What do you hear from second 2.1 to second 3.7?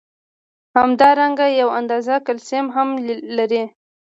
کلسیم هم لري.